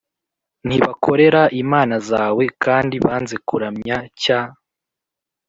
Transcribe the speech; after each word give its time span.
ntibakorera 0.67 1.41
imana 1.61 1.95
zawe 2.09 2.43
kandi 2.63 2.95
banze 3.05 3.35
kuramya 3.47 3.97
cya 4.21 4.39